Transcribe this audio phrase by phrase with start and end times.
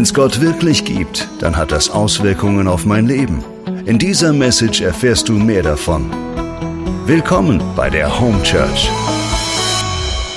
[0.00, 3.44] Wenn es Gott wirklich gibt, dann hat das Auswirkungen auf mein Leben.
[3.84, 6.10] In dieser Message erfährst du mehr davon.
[7.04, 8.88] Willkommen bei der Home Church.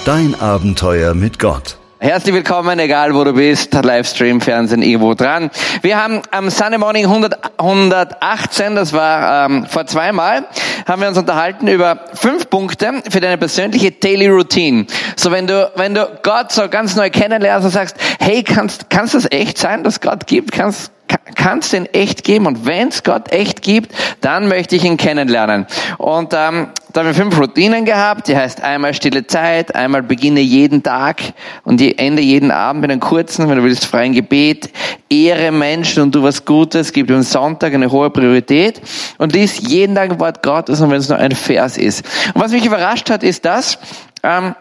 [0.03, 1.77] Dein Abenteuer mit Gott.
[2.03, 5.49] Herzlich willkommen, egal wo du bist, Livestream, Fernsehen, irgendwo dran.
[5.83, 10.43] Wir haben am Sunday Morning 100, 118, das war ähm, vor zweimal,
[10.85, 14.85] haben wir uns unterhalten über fünf Punkte für deine persönliche Daily Routine.
[15.15, 19.13] So wenn du, wenn du Gott so ganz neu kennenlernst und sagst, hey, kannst, kannst
[19.13, 20.51] das echt sein, dass Gott gibt?
[20.51, 20.91] Kannst,
[21.35, 22.45] kann es den echt geben?
[22.45, 25.67] Und wenn es Gott echt gibt, dann möchte ich ihn kennenlernen.
[25.97, 30.41] Und ähm, da haben wir fünf Routinen gehabt, die heißt einmal stille Zeit, einmal beginne
[30.41, 31.21] jeden Tag
[31.63, 34.69] und ende jeden Abend mit einem kurzen, wenn du willst, freien Gebet,
[35.09, 38.81] ehre Menschen und tu was Gutes, gib dem Sonntag eine hohe Priorität
[39.17, 42.05] und lies jeden Tag ein Wort Gottes und wenn es nur ein Vers ist.
[42.33, 43.79] Und was mich überrascht hat, ist das,
[44.21, 44.55] ähm,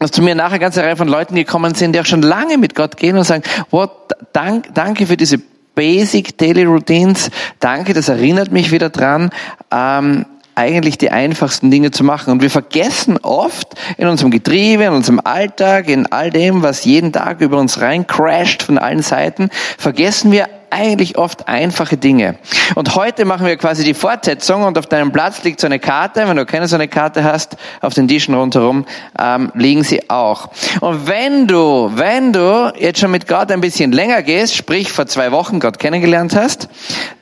[0.00, 2.58] dass zu mir nachher eine ganze Reihe von Leuten gekommen sind, die auch schon lange
[2.58, 3.88] mit Gott gehen und sagen, wow,
[4.32, 5.40] dank, danke für diese
[5.80, 7.30] Basic Daily Routines.
[7.58, 9.30] Danke, das erinnert mich wieder dran,
[9.70, 12.32] ähm, eigentlich die einfachsten Dinge zu machen.
[12.32, 17.12] Und wir vergessen oft in unserem Getriebe, in unserem Alltag, in all dem, was jeden
[17.14, 22.36] Tag über uns rein crasht von allen Seiten, vergessen wir eigentlich oft einfache Dinge.
[22.74, 26.28] Und heute machen wir quasi die Fortsetzung und auf deinem Platz liegt so eine Karte.
[26.28, 28.84] Wenn du keine so eine Karte hast, auf den Tischen rundherum
[29.18, 30.50] ähm, liegen sie auch.
[30.80, 35.06] Und wenn du, wenn du jetzt schon mit Gott ein bisschen länger gehst, sprich vor
[35.06, 36.68] zwei Wochen Gott kennengelernt hast,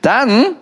[0.01, 0.55] dann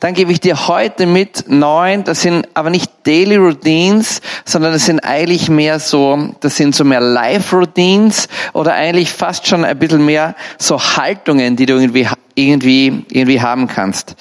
[0.00, 4.86] dann gebe ich dir heute mit neun, das sind aber nicht Daily Routines, sondern das
[4.86, 9.78] sind eigentlich mehr so, das sind so mehr Life Routines oder eigentlich fast schon ein
[9.78, 14.16] bisschen mehr so Haltungen, die du irgendwie, irgendwie, irgendwie haben kannst.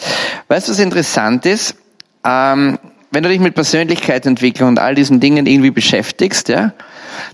[0.47, 1.75] Weißt du, was interessant ist?
[2.25, 2.79] Ähm,
[3.11, 6.73] wenn du dich mit Persönlichkeitsentwicklung und all diesen Dingen irgendwie beschäftigst, ja,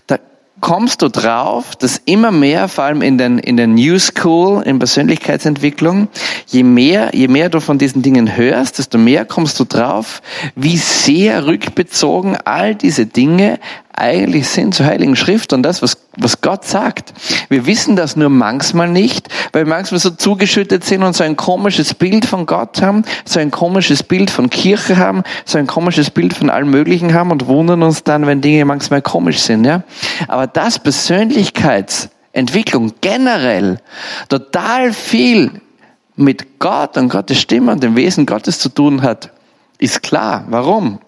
[0.07, 0.17] da
[0.61, 4.79] kommst du drauf, dass immer mehr, vor allem in den, in den New School, in
[4.79, 6.07] Persönlichkeitsentwicklung,
[6.47, 10.21] je mehr, je mehr du von diesen Dingen hörst, desto mehr kommst du drauf,
[10.56, 13.59] wie sehr rückbezogen all diese Dinge
[13.99, 17.13] eigentlich sind zur Heiligen Schrift und das, was, was Gott sagt.
[17.49, 21.35] Wir wissen das nur manchmal nicht, weil wir manchmal so zugeschüttet sind und so ein
[21.35, 26.09] komisches Bild von Gott haben, so ein komisches Bild von Kirche haben, so ein komisches
[26.09, 29.83] Bild von allem Möglichen haben und wundern uns dann, wenn Dinge manchmal komisch sind, ja.
[30.27, 33.79] Aber das Persönlichkeitsentwicklung generell
[34.29, 35.61] total viel
[36.16, 39.31] mit Gott und Gottes Stimme und dem Wesen Gottes zu tun hat,
[39.77, 40.43] ist klar.
[40.49, 40.99] Warum?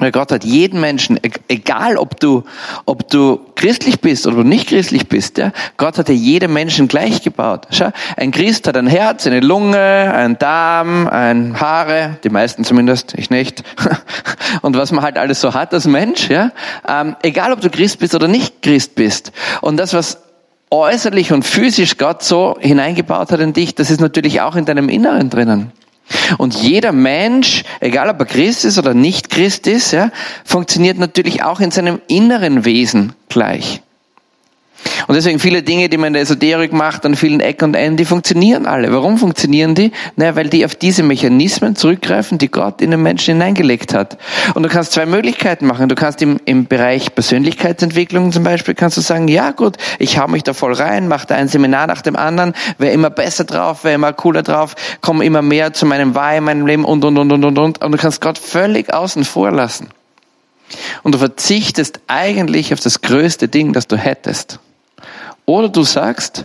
[0.00, 2.42] Weil Gott hat jeden Menschen, e-, egal ob du,
[2.86, 7.22] ob du christlich bist oder nicht christlich bist, ja, Gott hat ja jedem Menschen gleich
[7.22, 7.68] gebaut.
[7.70, 13.14] Schau, ein Christ hat ein Herz, eine Lunge, ein Darm, ein Haare, die meisten zumindest,
[13.16, 13.62] ich nicht.
[14.62, 16.50] Und was man halt alles so hat als Mensch, ja,
[16.88, 19.32] ähm, egal ob du Christ bist oder nicht Christ bist.
[19.60, 20.18] Und das, was
[20.70, 24.88] äußerlich und physisch Gott so hineingebaut hat in dich, das ist natürlich auch in deinem
[24.88, 25.72] Inneren drinnen.
[26.38, 30.10] Und jeder Mensch, egal ob er Christ ist oder nicht Christ ist, ja,
[30.44, 33.82] funktioniert natürlich auch in seinem inneren Wesen gleich.
[35.06, 37.96] Und deswegen viele Dinge, die man in der Esoterik macht, an vielen Ecken und Enden,
[37.96, 38.92] die funktionieren alle.
[38.92, 39.92] Warum funktionieren die?
[40.16, 44.18] Naja, weil die auf diese Mechanismen zurückgreifen, die Gott in den Menschen hineingelegt hat.
[44.54, 45.88] Und du kannst zwei Möglichkeiten machen.
[45.88, 50.28] Du kannst im, im Bereich Persönlichkeitsentwicklung zum Beispiel, kannst du sagen, ja gut, ich hau
[50.28, 53.84] mich da voll rein, mache da ein Seminar nach dem anderen, wäre immer besser drauf,
[53.84, 57.18] wäre immer cooler drauf, komme immer mehr zu meinem Wahr in meinem Leben und, und,
[57.18, 57.82] und, und, und, und.
[57.82, 59.88] Und du kannst Gott völlig außen vor lassen.
[61.02, 64.60] Und du verzichtest eigentlich auf das größte Ding, das du hättest.
[65.50, 66.44] Oder du sagst,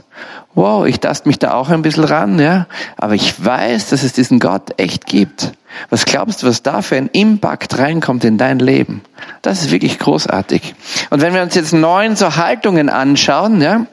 [0.55, 2.65] wow, ich tast mich da auch ein bisschen ran, ja,
[2.97, 5.51] aber ich weiß, dass es diesen Gott echt gibt.
[5.91, 9.03] Was glaubst du, was da für ein Impact reinkommt in dein Leben?
[9.43, 10.73] Das ist wirklich großartig.
[11.11, 13.85] Und wenn wir uns jetzt neun so Haltungen anschauen, ja,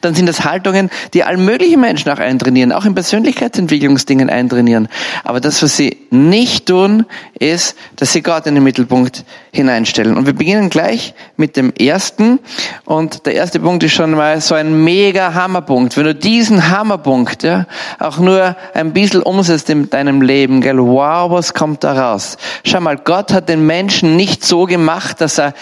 [0.00, 4.88] dann sind das Haltungen, die all möglichen Menschen auch eintrainieren, auch in Persönlichkeitsentwicklungsdingen eintrainieren.
[5.24, 7.06] Aber das, was sie nicht tun,
[7.38, 10.16] ist, dass sie Gott in den Mittelpunkt hineinstellen.
[10.16, 12.38] Und wir beginnen gleich mit dem ersten.
[12.84, 15.96] Und der erste Punkt ist schon mal so ein mega Hammerpunkt.
[15.96, 17.66] Wenn du diesen Hammerpunkt ja,
[17.98, 22.36] auch nur ein bisschen umsetzt in deinem Leben, gell, wow, was kommt da raus?
[22.64, 25.54] Schau mal, Gott hat den Menschen nicht so gemacht, dass er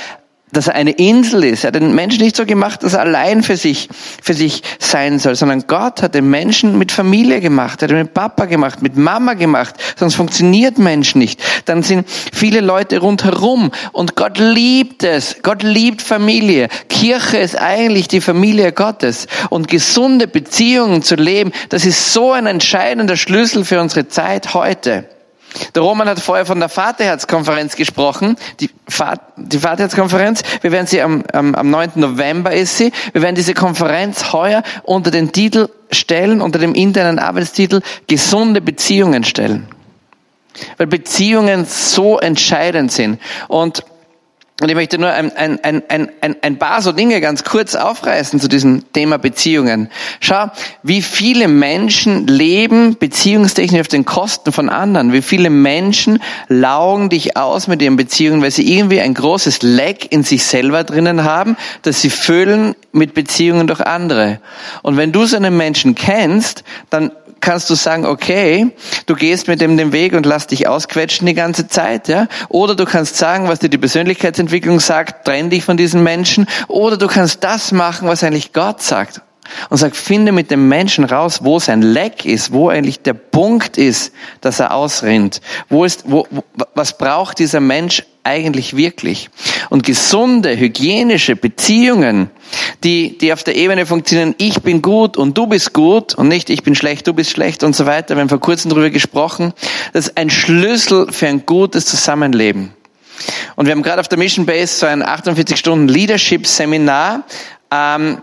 [0.52, 1.64] dass er eine Insel ist.
[1.64, 3.88] Er hat den Menschen nicht so gemacht, dass er allein für sich,
[4.22, 8.14] für sich sein soll, sondern Gott hat den Menschen mit Familie gemacht, hat ihn mit
[8.14, 11.40] Papa gemacht, mit Mama gemacht, sonst funktioniert Mensch nicht.
[11.66, 15.36] Dann sind viele Leute rundherum und Gott liebt es.
[15.42, 16.68] Gott liebt Familie.
[16.88, 22.46] Kirche ist eigentlich die Familie Gottes und gesunde Beziehungen zu leben, das ist so ein
[22.46, 25.04] entscheidender Schlüssel für unsere Zeit heute.
[25.74, 28.36] Der Roman hat vorher von der Vaterherzkonferenz gesprochen.
[28.60, 31.92] Die, Vater, die Vaterherzkonferenz, wir werden sie am, am, am 9.
[31.96, 32.92] November ist sie.
[33.12, 39.24] Wir werden diese Konferenz heuer unter den Titel stellen, unter dem internen Arbeitstitel gesunde Beziehungen
[39.24, 39.68] stellen.
[40.76, 43.20] Weil Beziehungen so entscheidend sind.
[43.48, 43.84] Und
[44.60, 48.40] und ich möchte nur ein, ein, ein, ein, ein paar so Dinge ganz kurz aufreißen
[48.40, 49.88] zu diesem Thema Beziehungen.
[50.20, 50.50] Schau,
[50.82, 55.14] wie viele Menschen leben beziehungstechnisch auf den Kosten von anderen.
[55.14, 60.12] Wie viele Menschen laugen dich aus mit ihren Beziehungen, weil sie irgendwie ein großes Leck
[60.12, 64.40] in sich selber drinnen haben, das sie füllen mit Beziehungen durch andere.
[64.82, 68.70] Und wenn du so einen Menschen kennst, dann kannst du sagen, okay,
[69.06, 72.28] du gehst mit dem den Weg und lass dich ausquetschen die ganze Zeit, ja?
[72.48, 73.78] Oder du kannst sagen, was dir die
[74.50, 76.46] Persönlichkeitsentwicklung sagt, trenn dich von diesen Menschen.
[76.68, 79.22] Oder du kannst das machen, was eigentlich Gott sagt.
[79.68, 83.78] Und sag, finde mit dem Menschen raus, wo sein Leck ist, wo eigentlich der Punkt
[83.78, 85.40] ist, dass er ausrinnt.
[85.68, 86.26] Wo ist, wo,
[86.74, 89.28] was braucht dieser Mensch eigentlich wirklich?
[89.68, 92.30] Und gesunde, hygienische Beziehungen,
[92.84, 96.48] die, die auf der Ebene funktionieren, ich bin gut und du bist gut und nicht
[96.48, 98.14] ich bin schlecht, du bist schlecht und so weiter.
[98.14, 99.52] Wir haben vor kurzem darüber gesprochen.
[99.92, 102.72] Das ist ein Schlüssel für ein gutes Zusammenleben.
[103.60, 107.24] Und wir haben gerade auf der Mission Base so ein 48 Stunden Leadership Seminar.
[107.70, 108.22] Ähm,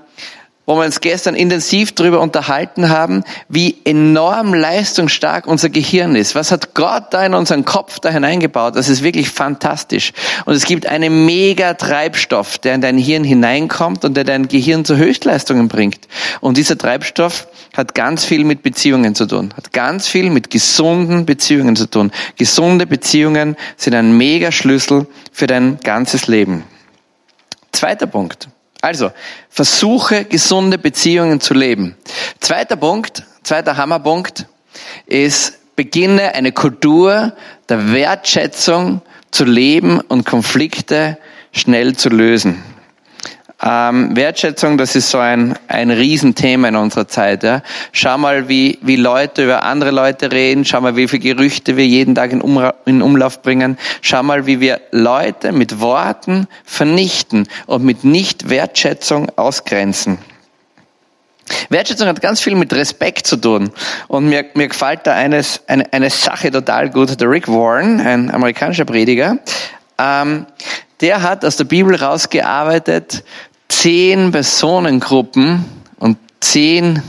[0.68, 6.36] wo wir uns gestern intensiv darüber unterhalten haben, wie enorm leistungsstark unser Gehirn ist.
[6.36, 8.76] Was hat Gott da in unseren Kopf da hineingebaut?
[8.76, 10.12] Das ist wirklich fantastisch.
[10.46, 14.84] Und es gibt einen mega Treibstoff, der in dein Hirn hineinkommt und der dein Gehirn
[14.84, 16.02] zu Höchstleistungen bringt.
[16.42, 21.26] Und dieser Treibstoff hat ganz viel mit Beziehungen zu tun, hat ganz viel mit gesunden
[21.26, 22.12] Beziehungen zu tun.
[22.36, 26.64] Gesunde Beziehungen sind ein mega Schlüssel für dein ganzes Leben.
[27.72, 28.50] Zweiter Punkt.
[28.82, 29.12] Also,
[29.50, 31.96] versuche gesunde Beziehungen zu leben.
[32.40, 34.46] Zweiter Punkt, zweiter Hammerpunkt
[35.06, 37.34] ist, beginne eine Kultur
[37.70, 39.02] der Wertschätzung
[39.32, 41.18] zu leben und Konflikte
[41.52, 42.64] schnell zu lösen.
[43.60, 47.44] Ähm, Wertschätzung, das ist so ein, ein Riesenthema in unserer Zeit.
[47.44, 47.64] Ja.
[47.92, 50.64] Schau mal, wie, wie Leute über andere Leute reden.
[50.64, 53.80] Schau mal, wie viele Gerüchte wir jeden Tag in, Umra in Umlauf bringen.
[54.02, 60.20] Schau mal, wie wir Leute mit Worten vernichten und mit Nicht-Wertschätzung ausgrenzen.
[61.70, 63.72] Wertschätzung hat ganz viel mit Respekt zu tun.
[64.08, 67.20] Und mir, mir gefällt da eines, eine, eine Sache total gut.
[67.20, 69.40] Der Rick Warren, ein amerikanischer Prediger,
[69.98, 70.46] ähm,
[71.02, 73.24] der hat aus der Bibel rausgearbeitet,
[73.70, 75.66] zehn Personengruppen
[76.00, 77.02] und zehn,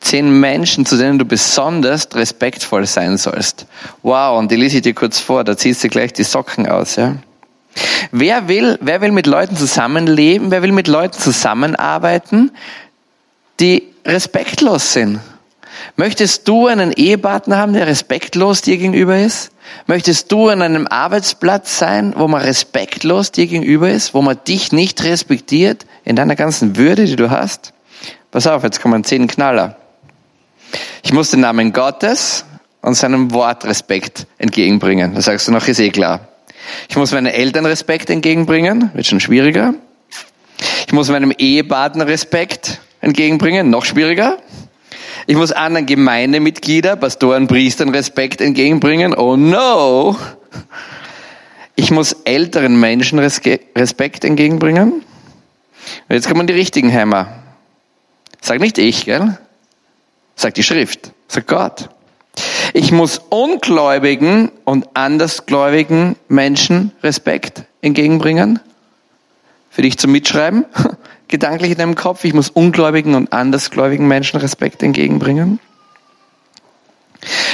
[0.00, 3.66] zehn Menschen, zu denen du besonders respektvoll sein sollst.
[4.02, 6.96] Wow, und die lese ich dir kurz vor, da ziehst du gleich die Socken aus,
[6.96, 7.16] ja.
[8.10, 10.50] Wer will, wer will mit Leuten zusammenleben?
[10.50, 12.50] Wer will mit Leuten zusammenarbeiten,
[13.60, 15.20] die respektlos sind?
[15.96, 19.50] Möchtest du einen Ehepartner haben, der respektlos dir gegenüber ist?
[19.86, 24.72] Möchtest du an einem Arbeitsplatz sein, wo man respektlos dir gegenüber ist, wo man dich
[24.72, 27.72] nicht respektiert in deiner ganzen Würde, die du hast?
[28.30, 29.76] Pass auf, jetzt kommen zehn Knaller.
[31.02, 32.44] Ich muss den Namen Gottes
[32.82, 35.14] und seinem Wort Respekt entgegenbringen.
[35.14, 36.28] Da sagst du noch, ist eh klar.
[36.88, 39.74] Ich muss meinen Eltern Respekt entgegenbringen, wird schon schwieriger.
[40.86, 44.38] Ich muss meinem Ehepartner Respekt entgegenbringen, noch schwieriger.
[45.26, 49.14] Ich muss anderen Gemeindemitglieder, Pastoren, Priestern Respekt entgegenbringen.
[49.14, 50.16] Oh no!
[51.76, 54.92] Ich muss älteren Menschen Respekt entgegenbringen.
[54.92, 55.04] Und
[56.14, 57.28] jetzt kommen die richtigen Hämmer.
[58.40, 59.38] Sag nicht ich, gell?
[60.34, 61.12] Sag die Schrift.
[61.28, 61.88] Sag Gott.
[62.72, 68.60] Ich muss ungläubigen und andersgläubigen Menschen Respekt entgegenbringen.
[69.70, 70.64] Für dich zum Mitschreiben
[71.30, 75.58] gedanklich in deinem Kopf, ich muss ungläubigen und andersgläubigen Menschen Respekt entgegenbringen.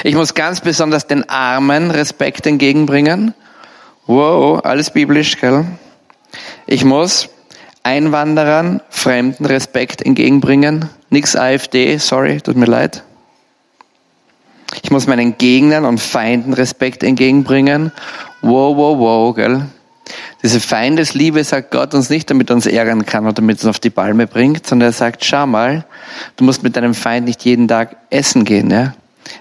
[0.05, 3.35] Ich muss ganz besonders den Armen Respekt entgegenbringen.
[4.07, 5.65] Wow, alles biblisch, gell?
[6.67, 7.29] Ich muss
[7.83, 10.89] Einwanderern, Fremden Respekt entgegenbringen.
[11.11, 13.03] Nix AfD, sorry, tut mir leid.
[14.83, 17.93] Ich muss meinen Gegnern und Feinden Respekt entgegenbringen.
[18.43, 19.67] Wow, wow, wow, gell?
[20.43, 23.67] Diese Feindesliebe sagt Gott uns nicht, damit er uns ärgern kann oder damit er uns
[23.67, 25.85] auf die Palme bringt, sondern er sagt, schau mal,
[26.37, 28.95] du musst mit deinem Feind nicht jeden Tag essen gehen, ja?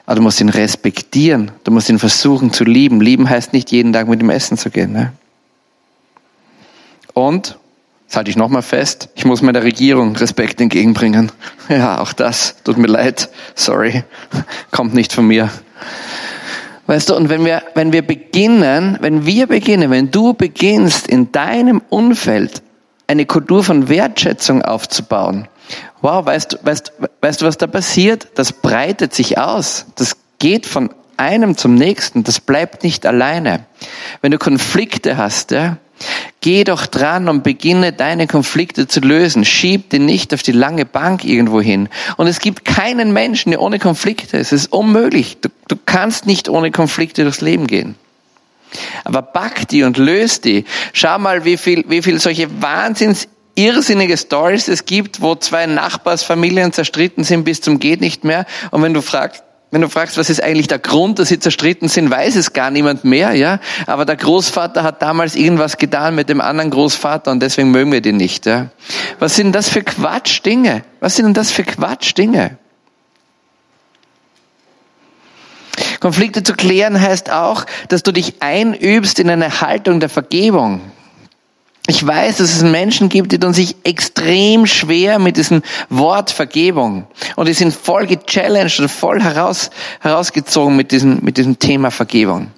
[0.05, 1.51] Aber du musst ihn respektieren.
[1.63, 3.01] Du musst ihn versuchen zu lieben.
[3.01, 4.95] Lieben heißt nicht jeden Tag mit ihm essen zu gehen.
[4.95, 5.11] Ja?
[7.13, 7.57] Und,
[8.07, 11.31] das halte ich nochmal fest, ich muss meiner Regierung Respekt entgegenbringen.
[11.67, 14.03] Ja, auch das, tut mir leid, sorry,
[14.69, 15.49] kommt nicht von mir.
[16.87, 21.31] Weißt du, und wenn wir, wenn wir beginnen, wenn wir beginnen, wenn du beginnst, in
[21.31, 22.61] deinem Umfeld
[23.07, 25.47] eine Kultur von Wertschätzung aufzubauen,
[26.01, 28.27] wow, weißt du, weißt, weißt du, was da passiert?
[28.35, 29.87] Das breitet sich aus.
[29.95, 33.65] Das geht von einem zum nächsten, das bleibt nicht alleine.
[34.21, 35.77] Wenn du Konflikte hast, ja,
[36.41, 39.45] geh doch dran und beginne deine Konflikte zu lösen.
[39.45, 41.89] Schieb die nicht auf die lange Bank irgendwo hin.
[42.17, 44.51] Und es gibt keinen Menschen, der ohne Konflikte ist.
[44.51, 45.37] Es ist unmöglich.
[45.41, 47.95] Du, du kannst nicht ohne Konflikte durchs Leben gehen.
[49.03, 50.65] Aber back die und löst die.
[50.93, 56.73] Schau mal, wie viel, wie viel solche Wahnsinns irrsinnige Stories es gibt, wo zwei Nachbarsfamilien
[56.73, 58.45] zerstritten sind bis zum geht nicht mehr.
[58.71, 59.43] Und wenn du fragst,
[59.75, 62.71] wenn du fragst, was ist eigentlich der Grund, dass sie zerstritten sind, weiß es gar
[62.71, 63.59] niemand mehr, ja.
[63.87, 67.99] Aber der Großvater hat damals irgendwas getan mit dem anderen Großvater und deswegen mögen wir
[67.99, 68.69] den nicht, ja.
[69.19, 70.83] Was sind das für Quatschdinge?
[71.01, 72.57] Was sind denn das für Quatschdinge?
[75.99, 80.79] Konflikte zu klären heißt auch, dass du dich einübst in eine Haltung der Vergebung.
[81.87, 87.05] Ich weiß, dass es Menschen gibt, die tun sich extrem schwer mit diesem Wort Vergebung.
[87.35, 92.49] Und die sind voll gechallenged und voll heraus, herausgezogen mit diesem, mit diesem Thema Vergebung.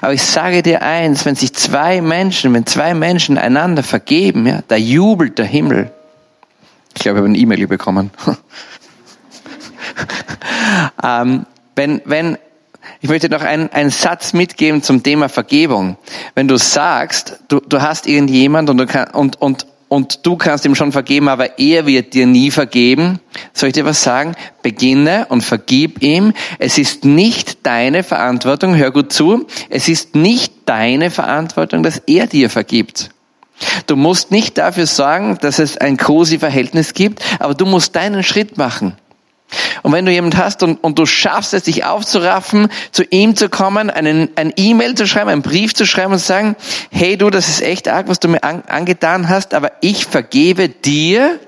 [0.00, 4.60] Aber ich sage dir eins, wenn sich zwei Menschen, wenn zwei Menschen einander vergeben, ja,
[4.68, 5.90] da jubelt der Himmel.
[6.94, 8.10] Ich glaube, ich habe eine E-Mail bekommen.
[11.02, 12.38] ähm, wenn, wenn
[13.00, 15.96] ich möchte noch einen, einen Satz mitgeben zum Thema Vergebung.
[16.34, 20.64] Wenn du sagst, du, du hast irgendjemand und du, kann, und, und, und du kannst
[20.64, 23.20] ihm schon vergeben, aber er wird dir nie vergeben,
[23.52, 24.34] soll ich dir was sagen?
[24.62, 26.32] Beginne und vergib ihm.
[26.58, 32.26] Es ist nicht deine Verantwortung, hör gut zu, es ist nicht deine Verantwortung, dass er
[32.26, 33.10] dir vergibt.
[33.86, 38.22] Du musst nicht dafür sorgen, dass es ein cozy Verhältnis gibt, aber du musst deinen
[38.22, 38.96] Schritt machen.
[39.82, 43.48] Und wenn du jemand hast und, und du schaffst es, dich aufzuraffen, zu ihm zu
[43.48, 46.56] kommen, einen, ein E-Mail zu schreiben, einen Brief zu schreiben und zu sagen,
[46.90, 50.68] hey du, das ist echt arg, was du mir an, angetan hast, aber ich vergebe
[50.68, 51.38] dir.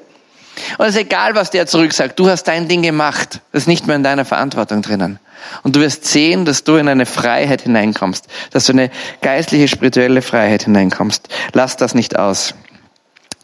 [0.78, 2.18] Und es ist egal, was der zurück sagt.
[2.18, 3.40] Du hast dein Ding gemacht.
[3.52, 5.18] Das ist nicht mehr in deiner Verantwortung drinnen.
[5.62, 8.90] Und du wirst sehen, dass du in eine Freiheit hineinkommst, dass du in eine
[9.22, 11.28] geistliche, spirituelle Freiheit hineinkommst.
[11.54, 12.54] Lass das nicht aus.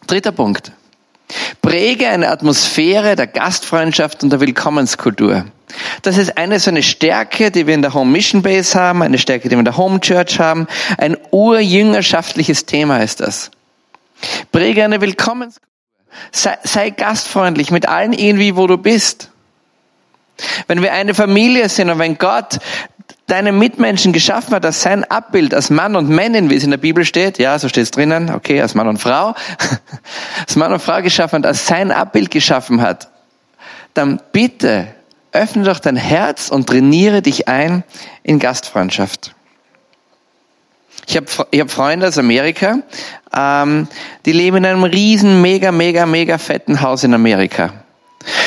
[0.07, 0.73] Dritter Punkt.
[1.63, 5.47] Präge eine Atmosphäre der Gastfreundschaft und der Willkommenskultur.
[6.03, 9.19] Das ist eine so eine Stärke, die wir in der Home Mission Base haben, eine
[9.19, 10.69] Stärke, die wir in der Home Church haben.
[10.99, 13.51] Ein urjüngerschaftliches Thema ist das.
[14.53, 15.67] Präge eine Willkommenskultur.
[16.33, 19.31] Sei, sei gastfreundlich mit allen irgendwie, wo du bist.
[20.67, 22.59] Wenn wir eine Familie sind und wenn Gott
[23.27, 26.79] deine Mitmenschen geschaffen hat als sein Abbild, als Mann und Männin, wie es in der
[26.79, 29.35] Bibel steht, ja, so steht es drinnen, okay, als Mann und Frau,
[30.41, 33.09] als Mann und Frau geschaffen hat, als sein Abbild geschaffen hat,
[33.95, 34.89] dann bitte
[35.33, 37.85] öffne doch dein Herz und trainiere dich ein
[38.23, 39.35] in Gastfreundschaft.
[41.09, 42.79] Ich habe ich hab Freunde aus Amerika,
[43.35, 43.87] ähm,
[44.25, 47.86] die leben in einem riesen, mega, mega, mega fetten Haus in Amerika.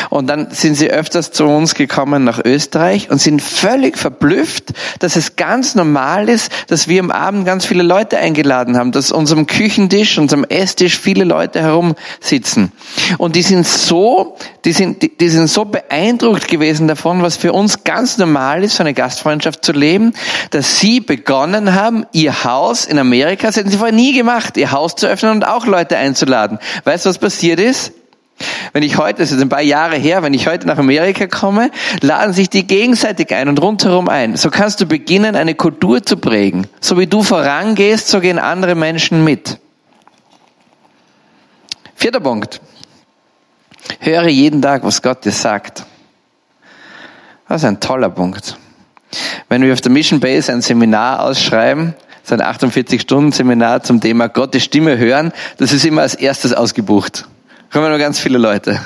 [0.09, 5.15] Und dann sind sie öfters zu uns gekommen nach Österreich und sind völlig verblüfft, dass
[5.15, 9.47] es ganz normal ist, dass wir am Abend ganz viele Leute eingeladen haben, dass unserem
[9.47, 12.71] Küchentisch, unserem Esstisch viele Leute herumsitzen.
[13.17, 17.53] Und die sind so, die sind, die, die sind so beeindruckt gewesen davon, was für
[17.53, 20.13] uns ganz normal ist, so eine Gastfreundschaft zu leben,
[20.51, 24.71] dass sie begonnen haben, ihr Haus in Amerika, das hätten sie vorher nie gemacht, ihr
[24.71, 26.59] Haus zu öffnen und auch Leute einzuladen.
[26.83, 27.93] Weißt du, was passiert ist?
[28.73, 31.71] Wenn ich heute, das ist ein paar Jahre her, wenn ich heute nach Amerika komme,
[32.01, 34.37] laden sich die gegenseitig ein und rundherum ein.
[34.37, 36.67] So kannst du beginnen, eine Kultur zu prägen.
[36.79, 39.59] So wie du vorangehst, so gehen andere Menschen mit.
[41.95, 42.61] Vierter Punkt.
[43.99, 45.85] Höre jeden Tag, was Gott dir sagt.
[47.47, 48.57] Das ist ein toller Punkt.
[49.49, 54.63] Wenn wir auf der Mission Base ein Seminar ausschreiben, so ein 48-Stunden-Seminar zum Thema Gottes
[54.63, 57.27] Stimme hören, das ist immer als erstes ausgebucht
[57.71, 58.79] kommen nur ganz viele Leute.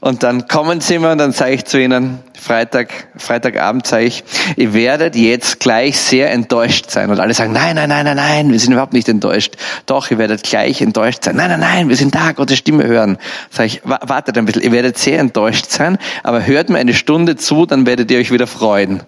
[0.00, 4.24] Und dann kommen sie immer und dann sage ich zu ihnen, Freitag, Freitagabend sage ich,
[4.56, 7.08] ihr werdet jetzt gleich sehr enttäuscht sein.
[7.08, 9.54] Und alle sagen, nein, nein, nein, nein, nein, wir sind überhaupt nicht enttäuscht.
[9.86, 11.36] Doch, ihr werdet gleich enttäuscht sein.
[11.36, 13.16] Nein, nein, nein, wir sind da, Gottes Stimme hören.
[13.50, 17.36] Sage ich, wartet ein bisschen, ihr werdet sehr enttäuscht sein, aber hört mir eine Stunde
[17.36, 19.04] zu, dann werdet ihr euch wieder freuen.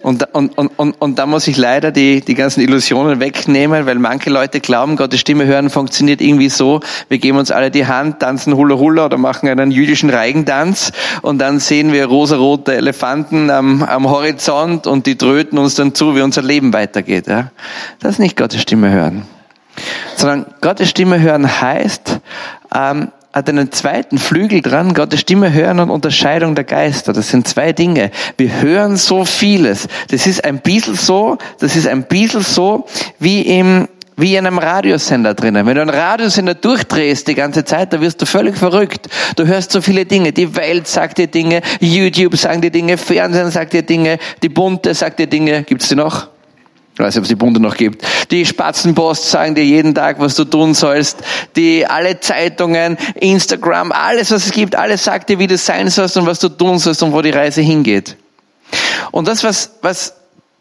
[0.00, 3.96] Und, und, und, und, und da muss ich leider die, die ganzen Illusionen wegnehmen, weil
[3.96, 8.20] manche Leute glauben, Gottes Stimme hören funktioniert irgendwie so, wir geben uns alle die Hand,
[8.20, 13.82] tanzen Hula Hula oder machen einen jüdischen Reigentanz und dann sehen wir rosarote Elefanten am,
[13.82, 17.26] am Horizont und die tröten uns dann zu, wie unser Leben weitergeht.
[17.26, 17.50] Ja?
[17.98, 19.24] Das ist nicht Gottes Stimme hören.
[20.16, 22.20] Sondern Gottes Stimme hören heißt,
[22.74, 27.12] ähm, hat einen zweiten Flügel dran, Gottes Stimme hören und Unterscheidung der Geister.
[27.12, 28.10] Das sind zwei Dinge.
[28.36, 29.86] Wir hören so vieles.
[30.10, 32.86] Das ist ein bisschen so, das ist ein bisschen so,
[33.18, 35.66] wie im, wie in einem Radiosender drinnen.
[35.66, 39.08] Wenn du einen Radiosender durchdrehst die ganze Zeit, da wirst du völlig verrückt.
[39.36, 40.32] Du hörst so viele Dinge.
[40.32, 44.94] Die Welt sagt dir Dinge, YouTube sagt dir Dinge, Fernsehen sagt dir Dinge, die Bunte
[44.94, 45.64] sagt dir Dinge.
[45.64, 46.28] Gibt's die noch?
[46.98, 48.04] Ich weiß nicht, ob es die Bunte noch gibt.
[48.32, 51.18] Die Spatzenpost sagen dir jeden Tag, was du tun sollst.
[51.54, 56.16] Die, alle Zeitungen, Instagram, alles, was es gibt, alles sagt dir, wie du sein sollst
[56.16, 58.16] und was du tun sollst und wo die Reise hingeht.
[59.12, 60.14] Und das, was, was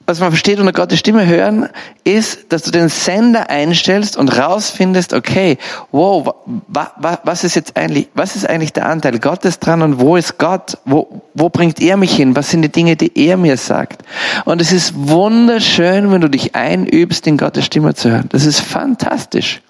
[0.07, 1.67] was man versteht unter Gottes Stimme hören,
[2.05, 5.57] ist, dass du den Sender einstellst und rausfindest, okay,
[5.91, 9.99] wow, wa, wa, was ist jetzt eigentlich, was ist eigentlich der Anteil Gottes dran und
[9.99, 10.77] wo ist Gott?
[10.85, 12.37] Wo, wo bringt er mich hin?
[12.37, 14.03] Was sind die Dinge, die er mir sagt?
[14.45, 18.29] Und es ist wunderschön, wenn du dich einübst, in Gottes Stimme zu hören.
[18.29, 19.61] Das ist fantastisch.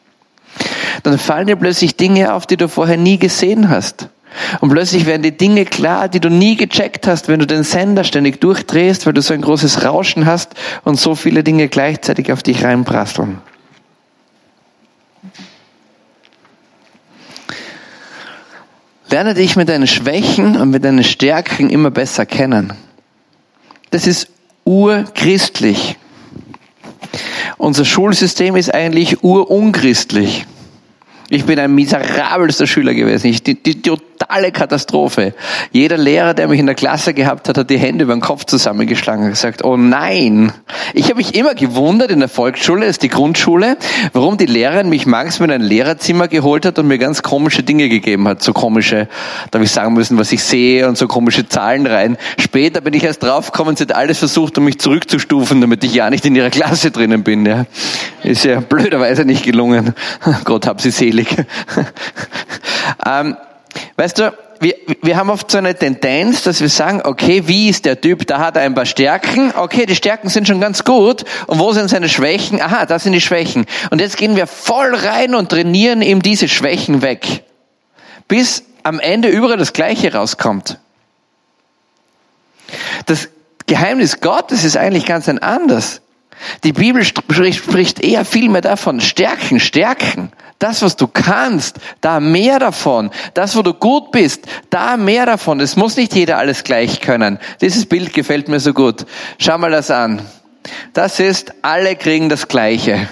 [1.02, 4.10] Dann fallen dir plötzlich Dinge auf, die du vorher nie gesehen hast.
[4.62, 8.04] Und plötzlich werden die Dinge klar, die du nie gecheckt hast, wenn du den Sender
[8.04, 10.54] ständig durchdrehst, weil du so ein großes Rauschen hast
[10.84, 13.40] und so viele Dinge gleichzeitig auf dich reinprasseln.
[19.10, 22.74] Lerne dich mit deinen Schwächen und mit deinen Stärken immer besser kennen.
[23.90, 24.28] Das ist
[24.66, 25.98] urchristlich.
[27.58, 30.46] Unser Schulsystem ist eigentlich urunchristlich.
[31.30, 33.28] Ich bin ein miserabelster Schüler gewesen.
[33.28, 33.82] Ich, die, die
[34.18, 35.34] totale Katastrophe.
[35.72, 38.46] Jeder Lehrer, der mich in der Klasse gehabt hat, hat die Hände über den Kopf
[38.46, 40.52] zusammengeschlagen und gesagt, oh nein.
[40.94, 43.78] Ich habe mich immer gewundert in der Volksschule, das ist die Grundschule,
[44.14, 47.90] warum die Lehrerin mich manchmal in ein Lehrerzimmer geholt hat und mir ganz komische Dinge
[47.90, 48.44] gegeben hat.
[48.44, 49.08] So komische,
[49.52, 52.18] da habe ich sagen müssen, was ich sehe und so komische Zahlen rein.
[52.38, 56.10] Später bin ich erst draufgekommen, sie hat alles versucht, um mich zurückzustufen, damit ich ja
[56.10, 57.46] nicht in ihrer Klasse drinnen bin.
[57.46, 57.66] Ja.
[58.24, 59.94] Ist ja blöderweise nicht gelungen.
[60.44, 61.28] Gott hab sie selig
[63.06, 63.36] ähm,
[63.96, 67.86] weißt du, wir, wir haben oft so eine Tendenz, dass wir sagen, okay, wie ist
[67.86, 68.26] der Typ?
[68.28, 69.54] Da hat er ein paar Stärken.
[69.56, 71.26] Okay, die Stärken sind schon ganz gut.
[71.48, 72.62] Und wo sind seine Schwächen?
[72.62, 73.66] Aha, das sind die Schwächen.
[73.92, 77.44] Und jetzt gehen wir voll rein und trainieren ihm diese Schwächen weg.
[78.28, 80.80] Bis am Ende überall das Gleiche rauskommt.
[83.06, 83.30] Das
[83.66, 86.02] Geheimnis Gottes ist eigentlich ganz ein anderes.
[86.64, 90.32] Die Bibel spricht, eher viel mehr davon, Stärken, Stärken.
[90.60, 93.12] Das, was du kannst, da mehr davon.
[93.36, 95.60] Das, wo du gut bist, da mehr davon.
[95.60, 97.38] Es muss nicht jeder alles gleich können.
[97.62, 99.06] Dieses Bild gefällt mir so gut.
[99.38, 100.22] Schau mal das an.
[100.94, 103.08] Das ist, alle kriegen das Gleiche.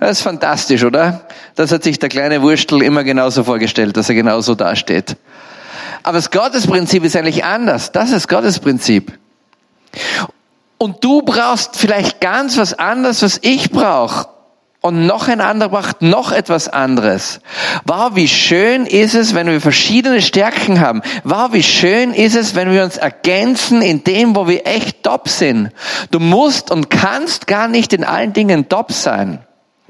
[0.00, 1.26] Das ist fantastisch, oder?
[1.54, 5.16] Das hat sich der kleine Wurstel immer genauso vorgestellt, dass er genauso dasteht.
[6.02, 7.92] Aber das Gottesprinzip ist eigentlich anders.
[7.92, 9.18] Das ist Gottes Prinzip.
[10.78, 14.28] Und du brauchst vielleicht ganz was anderes, was ich brauche.
[14.82, 17.40] Und noch ein anderer braucht noch etwas anderes.
[17.86, 21.02] Wow, wie schön ist es, wenn wir verschiedene Stärken haben.
[21.24, 25.28] Wow, wie schön ist es, wenn wir uns ergänzen in dem, wo wir echt top
[25.28, 25.70] sind.
[26.12, 29.40] Du musst und kannst gar nicht in allen Dingen top sein.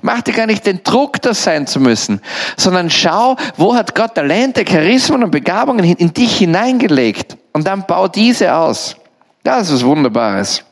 [0.01, 2.23] Mach dir gar nicht den Druck, das sein zu müssen,
[2.57, 8.09] sondern schau, wo hat Gott Talente, Charismen und Begabungen in dich hineingelegt und dann bau
[8.09, 8.97] diese aus.
[9.43, 10.65] Das ist Wunderbares.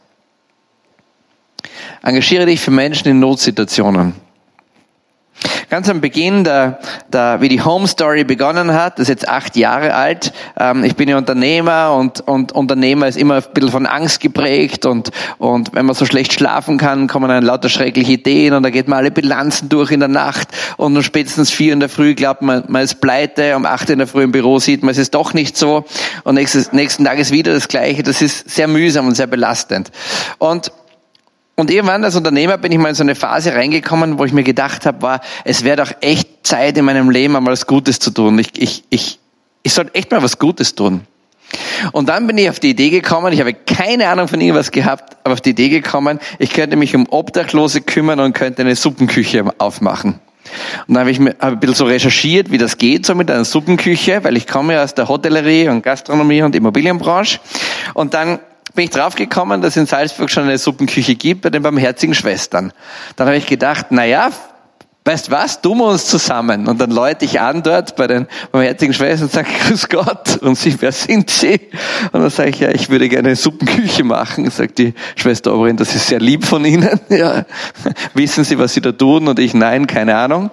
[2.02, 4.14] Engagiere dich für Menschen in Notsituationen.
[5.68, 6.78] Ganz am Beginn, da,
[7.10, 10.32] da, wie die Home Story begonnen hat, das ist jetzt acht Jahre alt.
[10.58, 14.86] Ähm, ich bin ja Unternehmer und, und Unternehmer ist immer ein bisschen von Angst geprägt
[14.86, 18.70] und, und wenn man so schlecht schlafen kann, kommen dann lauter schreckliche Ideen und da
[18.70, 22.14] geht man alle Bilanzen durch in der Nacht und um spätestens vier in der Früh
[22.14, 24.98] glaubt man, man ist pleite, um acht in der Früh im Büro sieht man, es
[24.98, 25.84] ist doch nicht so
[26.22, 28.02] und nächstes, nächsten Tag ist wieder das Gleiche.
[28.02, 29.90] Das ist sehr mühsam und sehr belastend.
[30.38, 30.70] Und
[31.56, 34.42] und irgendwann als Unternehmer bin ich mal in so eine Phase reingekommen, wo ich mir
[34.42, 38.10] gedacht habe, war, es wäre doch echt Zeit in meinem Leben einmal was Gutes zu
[38.10, 38.38] tun.
[38.38, 39.20] Ich, ich, ich,
[39.62, 41.02] ich sollte echt mal was Gutes tun.
[41.92, 45.16] Und dann bin ich auf die Idee gekommen, ich habe keine Ahnung von irgendwas gehabt,
[45.22, 49.44] aber auf die Idee gekommen, ich könnte mich um Obdachlose kümmern und könnte eine Suppenküche
[49.58, 50.18] aufmachen.
[50.86, 53.30] Und dann habe ich mir hab ein bisschen so recherchiert, wie das geht, so mit
[53.30, 57.38] einer Suppenküche, weil ich komme ja aus der Hotellerie und Gastronomie und Immobilienbranche.
[57.94, 58.40] Und dann
[58.74, 62.72] bin ich draufgekommen, dass es in Salzburg schon eine Suppenküche gibt bei den barmherzigen Schwestern.
[63.16, 64.30] Dann habe ich gedacht, na ja,
[65.06, 66.66] weißt was, tun wir uns zusammen.
[66.66, 70.38] Und dann läute ich an dort bei den barmherzigen Schwestern und sage, grüß Gott.
[70.40, 71.60] Und sie, wer sind Sie?
[72.12, 74.50] Und dann sage ich, ja, ich würde gerne eine Suppenküche machen.
[74.50, 77.00] Sagt die Schwester Oberin, das ist sehr lieb von Ihnen.
[77.10, 77.44] Ja.
[78.14, 79.28] Wissen Sie, was Sie da tun?
[79.28, 80.50] Und ich, nein, keine Ahnung.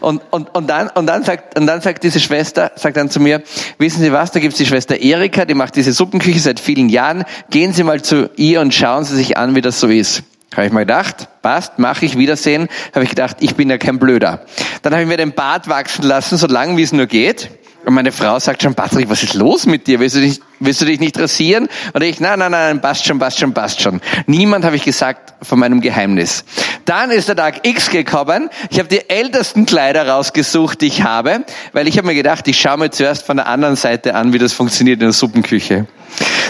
[0.00, 3.18] Und, und, und dann, und dann sagt, und dann sagt diese Schwester, sagt dann zu
[3.18, 3.42] mir,
[3.78, 7.24] wissen Sie was, da gibt's die Schwester Erika, die macht diese Suppenküche seit vielen Jahren.
[7.50, 10.22] Gehen Sie mal zu ihr und schauen Sie sich an, wie das so ist.
[10.56, 12.68] Habe ich mal gedacht, passt, mache ich, Wiedersehen.
[12.94, 14.44] Habe ich gedacht, ich bin ja kein Blöder.
[14.82, 17.50] Dann habe ich mir den Bart wachsen lassen, so lang wie es nur geht.
[17.84, 19.98] Und meine Frau sagt schon, Patrick, was ist los mit dir?
[19.98, 21.68] Willst du dich, willst du dich nicht rasieren?
[21.92, 24.00] Und ich, nein, nein, nein, passt schon, passt schon, passt schon.
[24.26, 26.44] Niemand habe ich gesagt von meinem Geheimnis.
[26.84, 28.50] Dann ist der Tag X gekommen.
[28.70, 32.60] Ich habe die ältesten Kleider rausgesucht, die ich habe, weil ich habe mir gedacht, ich
[32.60, 35.86] schaue mir zuerst von der anderen Seite an, wie das funktioniert in der Suppenküche.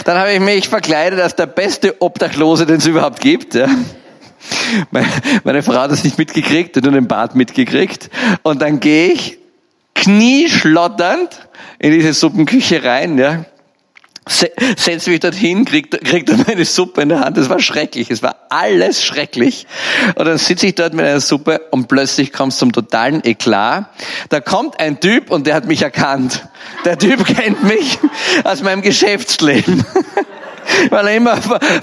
[0.05, 3.57] Dann habe ich mich verkleidet als der beste Obdachlose, den es überhaupt gibt.
[5.43, 8.09] Meine Frau hat das nicht mitgekriegt, hat nur den Bart mitgekriegt.
[8.43, 9.39] Und dann gehe ich
[9.95, 11.47] knieschlotternd
[11.79, 13.45] in diese Suppenküche rein, ja.
[14.25, 17.35] Setz mich dorthin, krieg, krieg dann meine Suppe in der Hand.
[17.35, 18.09] Das war schrecklich.
[18.09, 19.67] Es war alles schrecklich.
[20.15, 23.89] Und dann sitze ich dort mit einer Suppe und plötzlich kommt es zum totalen Eklat.
[24.29, 26.47] Da kommt ein Typ und der hat mich erkannt.
[26.85, 27.99] Der Typ kennt mich
[28.45, 29.83] aus meinem Geschäftsleben.
[30.89, 31.37] Weil er immer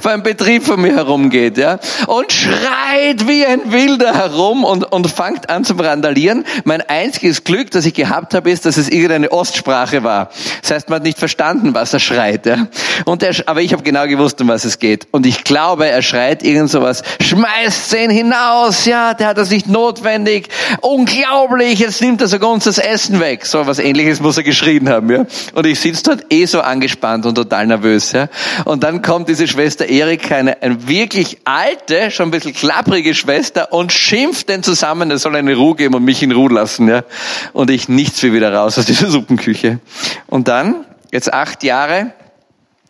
[0.04, 5.50] einem Betrieb von mir herumgeht, ja, und schreit wie ein Wilder herum und, und fängt
[5.50, 6.44] an zu randalieren.
[6.64, 10.30] Mein einziges Glück, das ich gehabt habe, ist, dass es irgendeine Ostsprache war.
[10.62, 12.66] Das heißt, man hat nicht verstanden, was er schreit, ja.
[13.04, 15.06] Und er, aber ich habe genau gewusst, um was es geht.
[15.10, 19.68] Und ich glaube, er schreit irgend sowas, schmeißt ihn hinaus, ja, der hat das nicht
[19.68, 20.48] notwendig,
[20.80, 23.46] unglaublich, jetzt nimmt er sogar uns das Essen weg.
[23.46, 25.26] So was ähnliches muss er geschrien haben, ja.
[25.54, 28.28] Und ich sitze dort eh so angespannt und total nervös, ja.
[28.85, 33.92] Dann kommt diese Schwester Erika, eine, eine wirklich alte, schon ein bisschen klapprige Schwester und
[33.92, 36.88] schimpft den zusammen, er soll eine Ruhe geben und mich in Ruhe lassen.
[36.88, 37.02] Ja?
[37.52, 39.80] Und ich nichts wie wieder raus aus dieser Suppenküche.
[40.28, 42.12] Und dann, jetzt acht Jahre,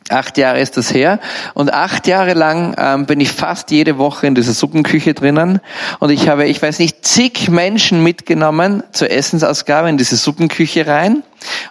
[0.08, 1.20] Acht Jahre ist das her
[1.54, 5.60] und acht Jahre lang ähm, bin ich fast jede Woche in dieser Suppenküche drinnen
[6.00, 11.22] und ich habe, ich weiß nicht, zig Menschen mitgenommen zur Essensausgabe in diese Suppenküche rein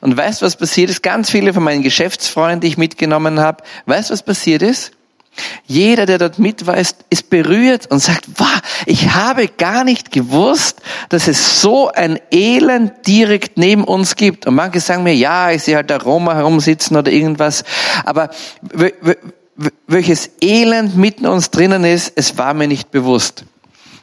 [0.02, 1.04] und weißt was passiert ist?
[1.04, 4.92] Ganz viele von meinen Geschäftsfreunden, die ich mitgenommen habe, weißt was passiert ist?
[5.65, 10.12] Jeder, der dort mit war, ist, ist berührt und sagt, wow, ich habe gar nicht
[10.12, 14.47] gewusst, dass es so ein Elend direkt neben uns gibt.
[14.47, 17.63] Und manche sagen mir, ja, ich sehe halt da Roma herumsitzen oder irgendwas.
[18.06, 18.30] Aber
[19.88, 23.45] welches Elend mitten uns drinnen ist, es war mir nicht bewusst.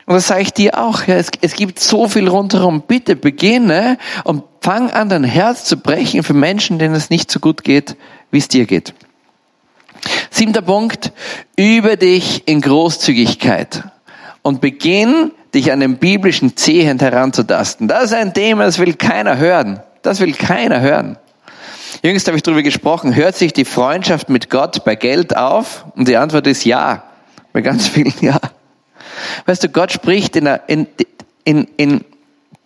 [0.06, 1.06] Und das sage ich dir auch.
[1.06, 2.82] Ja, es, es gibt so viel rundherum.
[2.82, 7.40] Bitte beginne und fang an, dein Herz zu brechen für Menschen, denen es nicht so
[7.40, 7.96] gut geht,
[8.30, 8.94] wie es dir geht.
[10.30, 11.12] Siebter Punkt,
[11.56, 13.84] übe dich in Großzügigkeit
[14.42, 17.88] und beginn dich an den biblischen Zehen heranzutasten.
[17.88, 19.80] Das ist ein Thema, das will keiner hören.
[20.02, 21.18] Das will keiner hören.
[22.02, 25.86] Jüngst habe ich darüber gesprochen, hört sich die Freundschaft mit Gott bei Geld auf?
[25.96, 27.04] Und die Antwort ist ja.
[27.52, 28.38] Bei ganz vielen ja.
[29.46, 30.86] Weißt du, Gott spricht in, in,
[31.44, 32.04] in, in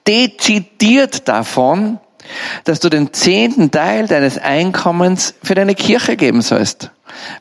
[0.06, 1.98] dezidiert davon,
[2.64, 6.90] dass du den zehnten Teil deines Einkommens für deine Kirche geben sollst.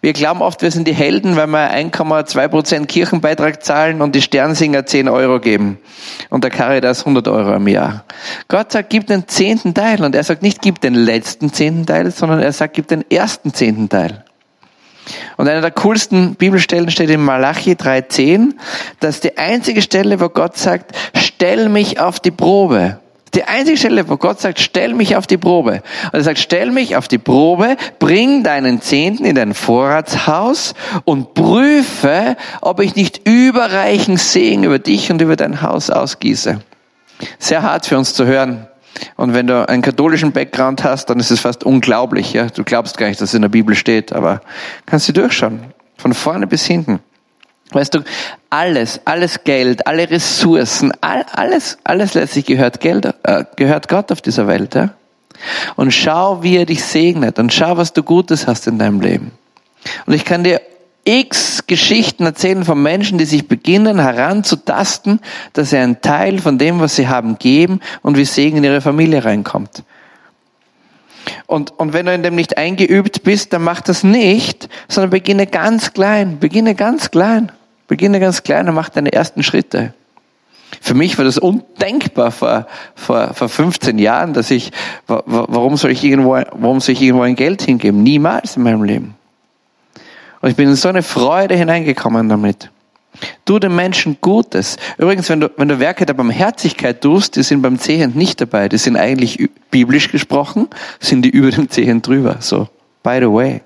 [0.02, 4.22] Wir glauben oft, wir sind die Helden, weil wir 1,2 Prozent Kirchenbeitrag zahlen und die
[4.22, 5.78] Sternsinger 10 Euro geben
[6.30, 8.06] und der Caritas 100 Euro im Jahr.
[8.48, 12.12] Gott sagt, gib den zehnten Teil und er sagt nicht, gib den letzten zehnten Teil,
[12.12, 14.24] sondern er sagt, gib den ersten zehnten Teil.
[15.38, 18.54] Und eine der coolsten Bibelstellen steht in Malachi 3,10,
[19.00, 23.00] dass die einzige Stelle, wo Gott sagt, stell mich auf die Probe.
[23.34, 25.84] Die einzige Stelle, wo Gott sagt, stell mich auf die Probe.
[26.06, 30.74] Und er sagt, stell mich auf die Probe, bring deinen Zehnten in dein Vorratshaus
[31.06, 36.62] und prüfe, ob ich nicht überreichen Segen über dich und über dein Haus ausgieße.
[37.38, 38.68] Sehr hart für uns zu hören.
[39.16, 42.34] Und wenn du einen katholischen Background hast, dann ist es fast unglaublich.
[42.34, 42.48] Ja?
[42.48, 44.42] Du glaubst gar nicht, dass es in der Bibel steht, aber
[44.86, 45.60] kannst du durchschauen.
[45.98, 47.00] Von vorne bis hinten.
[47.72, 48.00] Weißt du,
[48.50, 54.22] alles, alles Geld, alle Ressourcen, all, alles, alles letztlich gehört Geld, äh, gehört Gott auf
[54.22, 54.90] dieser Welt, ja?
[55.76, 59.32] Und schau, wie er dich segnet und schau, was du Gutes hast in deinem Leben.
[60.06, 60.60] Und ich kann dir
[61.06, 65.22] x Geschichten erzählen von Menschen, die sich beginnen heranzutasten,
[65.54, 68.82] dass sie einen Teil von dem, was sie haben, geben und wie Segen in ihre
[68.82, 69.84] Familie reinkommt.
[71.48, 75.48] Und, und wenn du in dem nicht eingeübt bist, dann mach das nicht, sondern beginne
[75.48, 77.52] ganz klein, beginne ganz klein.
[77.90, 79.94] Beginne ganz klein und mach deine ersten Schritte.
[80.80, 84.72] Für mich war das undenkbar vor, vor, vor 15 Jahren, dass ich,
[85.08, 88.04] warum soll ich irgendwo, warum soll ich irgendwo ein Geld hingeben?
[88.04, 89.16] Niemals in meinem Leben.
[90.40, 92.70] Und ich bin in so eine Freude hineingekommen damit.
[93.44, 94.78] Tu den Menschen Gutes.
[95.00, 98.70] Übrigens, wenn du, wenn du Werke der Barmherzigkeit tust, die sind beim Zehend nicht dabei.
[98.70, 100.68] Die sind eigentlich biblisch gesprochen,
[101.00, 102.38] sind die über dem Zehend drüber.
[102.40, 102.70] So,
[103.02, 103.62] by the way.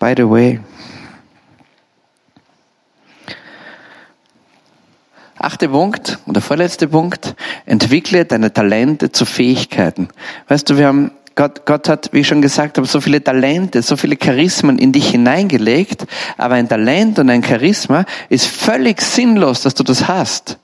[0.00, 0.60] By the way.
[5.46, 10.08] Achte Punkt und der vorletzte Punkt, entwickle deine Talente zu Fähigkeiten.
[10.48, 13.80] Weißt du, wir haben, Gott, Gott hat, wie ich schon gesagt habe, so viele Talente,
[13.82, 16.04] so viele Charismen in dich hineingelegt,
[16.36, 20.58] aber ein Talent und ein Charisma ist völlig sinnlos, dass du das hast,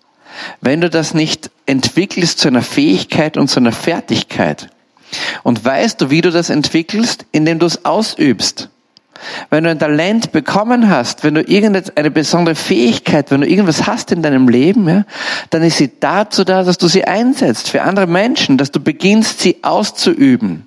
[0.61, 4.69] wenn du das nicht entwickelst zu einer Fähigkeit und zu einer Fertigkeit.
[5.45, 7.25] Und weißt du, wie du das entwickelst?
[7.31, 8.69] Indem du es ausübst.
[9.51, 14.13] Wenn du ein Talent bekommen hast, wenn du irgendeine besondere Fähigkeit, wenn du irgendwas hast
[14.13, 15.05] in deinem Leben, ja,
[15.51, 19.41] dann ist sie dazu da, dass du sie einsetzt für andere Menschen, dass du beginnst,
[19.41, 20.67] sie auszuüben.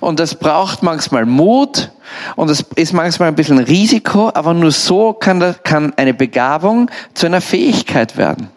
[0.00, 1.90] Und das braucht manchmal Mut
[2.36, 6.90] und es ist manchmal ein bisschen Risiko, aber nur so kann, das, kann eine Begabung
[7.14, 8.50] zu einer Fähigkeit werden.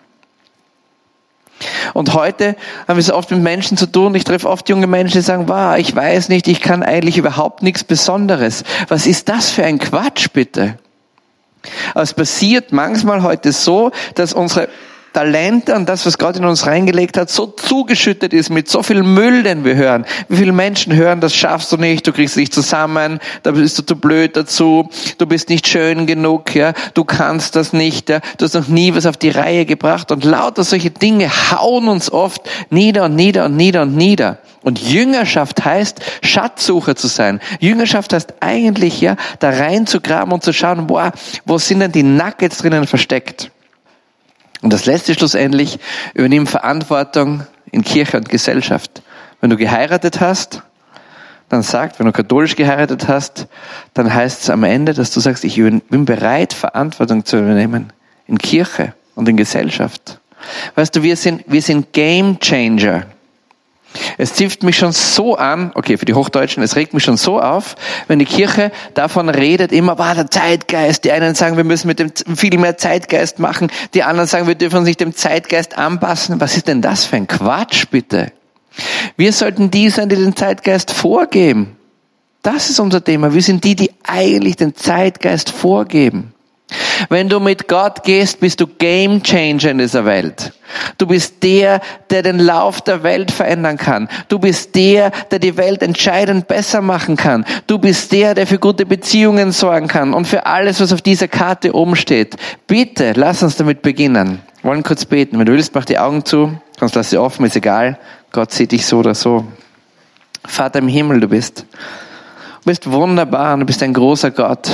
[1.93, 2.55] Und heute
[2.87, 4.13] haben wir es oft mit Menschen zu tun.
[4.15, 7.63] Ich treffe oft junge Menschen, die sagen, wow, ich weiß nicht, ich kann eigentlich überhaupt
[7.63, 8.63] nichts Besonderes.
[8.87, 10.77] Was ist das für ein Quatsch, bitte?
[11.95, 14.69] Es passiert manchmal heute so, dass unsere
[15.17, 19.01] Talente und das, was Gott in uns reingelegt hat, so zugeschüttet ist mit so viel
[19.01, 20.05] Müll, den wir hören.
[20.29, 23.83] Wie viele Menschen hören, das schaffst du nicht, du kriegst dich zusammen, da bist du
[23.83, 28.45] zu blöd dazu, du bist nicht schön genug, ja, du kannst das nicht, ja, du
[28.45, 32.47] hast noch nie was auf die Reihe gebracht und lauter solche Dinge hauen uns oft
[32.69, 34.37] nieder und nieder und nieder und nieder.
[34.61, 37.39] Und Jüngerschaft heißt, Schatzsucher zu sein.
[37.59, 41.11] Jüngerschaft heißt eigentlich, ja, da reinzugraben und zu schauen, boah,
[41.43, 43.49] wo sind denn die Nuggets drinnen versteckt?
[44.61, 45.79] Und das letzte schlussendlich,
[46.13, 49.01] übernimm Verantwortung in Kirche und Gesellschaft.
[49.39, 50.63] Wenn du geheiratet hast,
[51.49, 53.47] dann sagt, wenn du katholisch geheiratet hast,
[53.93, 57.93] dann heißt es am Ende, dass du sagst, ich bin bereit, Verantwortung zu übernehmen
[58.25, 60.19] in Kirche und in Gesellschaft.
[60.75, 63.05] Weißt du, wir sind, wir sind Game Changer.
[64.17, 67.39] Es zipft mich schon so an, okay, für die Hochdeutschen, es regt mich schon so
[67.39, 67.75] auf,
[68.07, 71.03] wenn die Kirche davon redet, immer war der Zeitgeist.
[71.03, 74.55] Die einen sagen, wir müssen mit dem viel mehr Zeitgeist machen, die anderen sagen, wir
[74.55, 76.39] dürfen uns nicht dem Zeitgeist anpassen.
[76.39, 78.31] Was ist denn das für ein Quatsch, bitte?
[79.15, 81.75] Wir sollten die sein, die den Zeitgeist vorgeben.
[82.43, 83.33] Das ist unser Thema.
[83.33, 86.33] Wir sind die, die eigentlich den Zeitgeist vorgeben.
[87.09, 90.53] Wenn du mit Gott gehst, bist du Game Changer in dieser Welt.
[90.97, 94.09] Du bist der, der den Lauf der Welt verändern kann.
[94.27, 97.45] Du bist der, der die Welt entscheidend besser machen kann.
[97.67, 101.27] Du bist der, der für gute Beziehungen sorgen kann und für alles, was auf dieser
[101.27, 102.35] Karte oben steht.
[102.67, 104.41] Bitte, lass uns damit beginnen.
[104.61, 105.39] Wir wollen kurz beten.
[105.39, 106.59] Wenn du willst, mach die Augen zu.
[106.79, 107.97] Sonst lass sie offen, ist egal.
[108.31, 109.45] Gott sieht dich so oder so.
[110.45, 111.65] Vater im Himmel, du bist.
[112.63, 114.69] Du bist wunderbar und du bist ein großer Gott.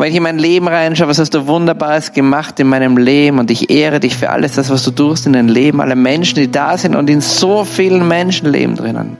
[0.00, 3.38] Wenn ich in mein Leben reinschaue, was hast du Wunderbares gemacht in meinem Leben?
[3.38, 6.36] Und ich ehre dich für alles das, was du tust in deinem Leben, alle Menschen,
[6.36, 9.18] die da sind und in so vielen Menschenleben drinnen.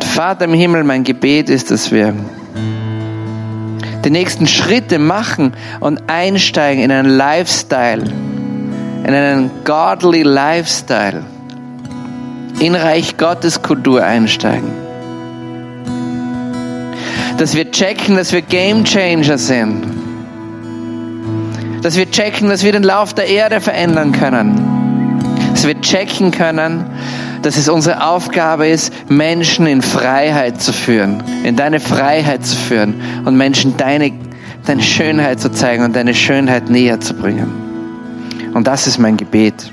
[0.00, 2.14] Vater im Himmel, mein Gebet ist, dass wir
[4.02, 8.04] die nächsten Schritte machen und einsteigen in einen Lifestyle,
[9.04, 11.22] in einen godly Lifestyle,
[12.60, 14.91] in Reich Gottes Kultur einsteigen
[17.38, 19.84] dass wir checken, dass wir Game Changer sind.
[21.82, 25.20] Dass wir checken, dass wir den Lauf der Erde verändern können.
[25.52, 26.84] Dass wir checken können,
[27.42, 33.00] dass es unsere Aufgabe ist, Menschen in Freiheit zu führen, in deine Freiheit zu führen
[33.24, 34.12] und Menschen deine,
[34.64, 37.50] deine Schönheit zu zeigen und deine Schönheit näher zu bringen.
[38.54, 39.72] Und das ist mein Gebet.